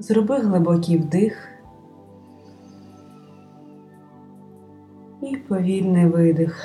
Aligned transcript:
Зроби 0.00 0.38
глибокий 0.38 0.98
вдих 0.98 1.48
і 5.22 5.36
повільний 5.36 6.06
видих. 6.06 6.64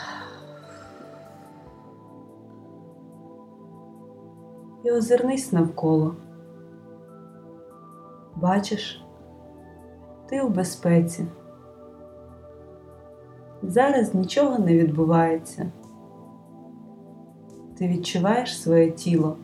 І 4.84 4.92
озирнись 4.92 5.52
навколо. 5.52 6.16
Бачиш, 8.36 9.06
ти 10.30 10.42
у 10.42 10.50
безпеці. 10.50 11.26
Зараз 13.64 14.16
нічого 14.16 14.60
не 14.60 14.78
відбувається. 14.78 15.72
Ти 17.78 17.88
відчуваєш 17.88 18.62
своє 18.62 18.92
тіло, 18.92 19.38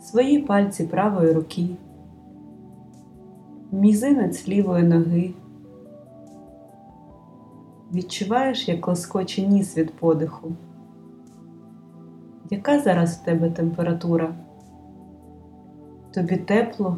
свої 0.00 0.42
пальці 0.42 0.84
правої 0.84 1.32
руки, 1.32 1.76
мізинець 3.72 4.48
лівої 4.48 4.82
ноги. 4.82 5.34
Відчуваєш, 7.94 8.68
як 8.68 8.88
лоскоче 8.88 9.46
ніс 9.46 9.78
від 9.78 9.94
подиху. 9.94 10.52
Яка 12.50 12.80
зараз 12.80 13.16
в 13.16 13.24
тебе 13.24 13.50
температура? 13.50 14.34
Тобі 16.14 16.36
тепло? 16.36 16.96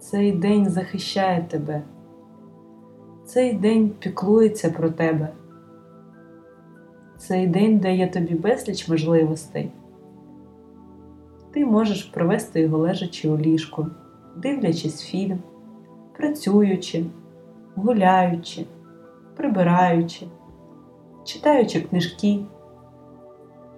Цей 0.00 0.32
день 0.32 0.70
захищає 0.70 1.46
тебе. 1.50 1.82
Цей 3.24 3.52
день 3.52 3.90
піклується 3.98 4.70
про 4.70 4.90
тебе. 4.90 5.28
Цей 7.18 7.46
день 7.46 7.78
дає 7.78 8.08
тобі 8.08 8.34
безліч 8.34 8.88
можливостей. 8.88 9.70
Ти 11.52 11.66
можеш 11.66 12.02
провести 12.02 12.60
його 12.60 12.78
лежачи 12.78 13.30
у 13.30 13.38
ліжку, 13.38 13.86
дивлячись 14.36 15.02
фільм, 15.02 15.38
працюючи, 16.16 17.04
гуляючи, 17.74 18.66
прибираючи, 19.36 20.26
читаючи 21.24 21.80
книжки. 21.80 22.40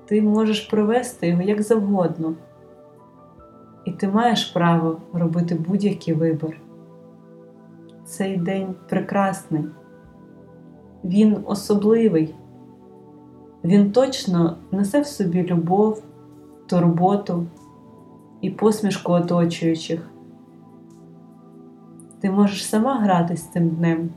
Ти 0.04 0.22
можеш 0.22 0.60
провести 0.60 1.28
його 1.28 1.42
як 1.42 1.62
завгодно, 1.62 2.34
і 3.84 3.92
ти 3.92 4.08
маєш 4.08 4.44
право 4.44 4.96
робити 5.12 5.54
будь-який 5.54 6.14
вибір. 6.14 6.60
Цей 8.04 8.36
день 8.36 8.74
прекрасний, 8.88 9.64
він 11.04 11.36
особливий, 11.46 12.34
він 13.64 13.92
точно 13.92 14.56
несе 14.70 15.00
в 15.00 15.06
собі 15.06 15.42
любов, 15.42 16.02
турботу 16.66 17.46
і 18.40 18.50
посмішку 18.50 19.12
оточуючих. 19.12 20.10
Ти 22.20 22.30
можеш 22.30 22.66
сама 22.66 22.94
грати 22.94 23.36
з 23.36 23.42
цим 23.42 23.68
днем, 23.68 24.10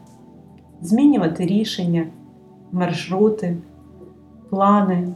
змінювати 0.81 1.45
рішення, 1.45 2.07
маршрути, 2.71 3.57
плани, 4.49 5.13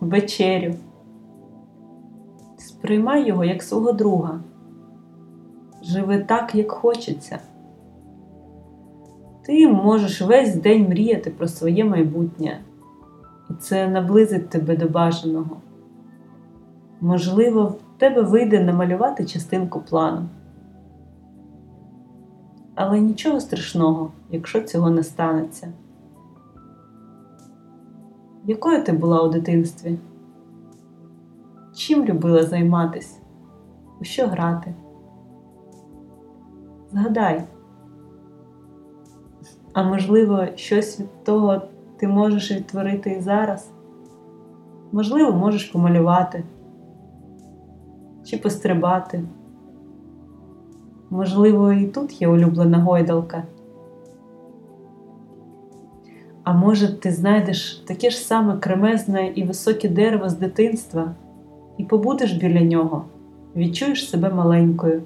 вечерю. 0.00 0.74
Сприймай 2.56 3.26
його 3.26 3.44
як 3.44 3.62
свого 3.62 3.92
друга. 3.92 4.40
Живи 5.82 6.18
так, 6.18 6.54
як 6.54 6.70
хочеться. 6.70 7.38
Ти 9.42 9.68
можеш 9.68 10.22
весь 10.22 10.56
день 10.56 10.88
мріяти 10.88 11.30
про 11.30 11.48
своє 11.48 11.84
майбутнє, 11.84 12.60
і 13.50 13.54
це 13.54 13.88
наблизить 13.88 14.48
тебе 14.48 14.76
до 14.76 14.88
бажаного. 14.88 15.56
Можливо, 17.02 17.64
в 17.64 17.98
тебе 17.98 18.22
вийде 18.22 18.64
намалювати 18.64 19.24
частинку 19.24 19.80
плану. 19.80 20.28
Але 22.74 23.00
нічого 23.00 23.40
страшного, 23.40 24.12
якщо 24.30 24.60
цього 24.60 24.90
не 24.90 25.02
станеться. 25.02 25.72
Якою 28.44 28.84
ти 28.84 28.92
була 28.92 29.22
у 29.22 29.28
дитинстві? 29.28 29.98
Чим 31.74 32.04
любила 32.04 32.42
займатися? 32.42 33.20
У 34.00 34.04
що 34.04 34.26
грати? 34.26 34.74
Згадай, 36.92 37.44
а 39.72 39.82
можливо, 39.82 40.46
щось 40.54 41.00
від 41.00 41.24
того 41.24 41.62
ти 41.96 42.08
можеш 42.08 42.52
відтворити 42.52 43.10
і 43.10 43.20
зараз? 43.20 43.70
Можливо, 44.92 45.32
можеш 45.32 45.64
помалювати 45.64 46.44
чи 48.32 48.38
пострибати. 48.38 49.24
Можливо, 51.10 51.72
і 51.72 51.86
тут 51.86 52.22
є 52.22 52.28
улюблена 52.28 52.78
гойдалка. 52.78 53.42
А 56.44 56.52
може, 56.52 56.98
ти 56.98 57.10
знайдеш 57.10 57.74
таке 57.86 58.10
ж 58.10 58.18
саме 58.18 58.58
кремезне 58.58 59.32
і 59.34 59.44
високе 59.44 59.88
дерево 59.88 60.28
з 60.28 60.34
дитинства 60.34 61.14
і 61.78 61.84
побудеш 61.84 62.32
біля 62.32 62.60
нього, 62.60 63.04
відчуєш 63.56 64.10
себе 64.10 64.30
маленькою. 64.30 65.02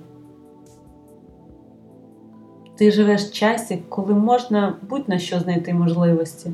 Ти 2.77 2.91
живеш 2.91 3.23
в 3.23 3.33
часі, 3.33 3.83
коли 3.89 4.15
можна 4.15 4.75
будь-на 4.89 5.19
що 5.19 5.41
знайти 5.41 5.75
можливості. 5.75 6.51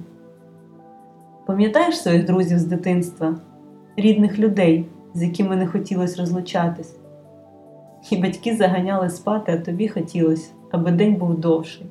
Пам'ятаєш 1.47 1.99
своїх 1.99 2.25
друзів 2.25 2.59
з 2.59 2.65
дитинства, 2.65 3.37
рідних 3.97 4.39
людей, 4.39 4.87
з 5.15 5.23
якими 5.23 5.57
не 5.57 5.67
хотілося 5.67 6.21
розлучатись, 6.21 6.97
і 8.11 8.17
батьки 8.17 8.57
заганяли 8.57 9.11
спати, 9.11 9.53
а 9.53 9.65
тобі 9.65 9.89
хотілося, 9.89 10.51
аби 10.71 10.91
день 10.91 11.15
був 11.15 11.41
довший. 11.41 11.87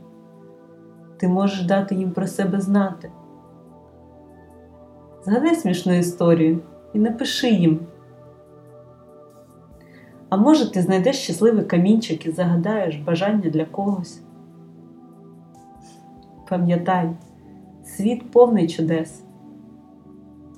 Ти 1.18 1.28
можеш 1.28 1.66
дати 1.66 1.96
їм 1.96 2.12
про 2.12 2.28
себе 2.28 2.62
знати. 2.62 3.12
Згадай 5.26 5.56
смішну 5.56 5.94
історію 5.94 6.60
і 6.94 7.00
напиши 7.00 7.50
їм. 7.50 7.80
А 10.30 10.38
може, 10.38 10.72
ти 10.72 10.82
знайдеш 10.82 11.16
щасливий 11.16 11.66
камінчик 11.66 12.26
і 12.26 12.32
загадаєш 12.32 12.96
бажання 12.96 13.50
для 13.50 13.66
когось. 13.66 14.22
Пам'ятай, 16.50 17.10
світ 17.86 18.32
повний 18.32 18.68
чудес, 18.68 19.24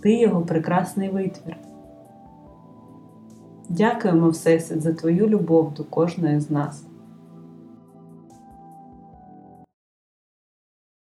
ти 0.01 0.19
його 0.19 0.41
прекрасний 0.41 1.09
витвір. 1.09 1.57
Дякуємо 3.69 4.29
Всесвіт 4.29 4.81
за 4.81 4.93
твою 4.93 5.27
любов 5.27 5.73
до 5.73 5.83
кожної 5.83 6.39
з 6.39 6.51
нас. 6.51 6.83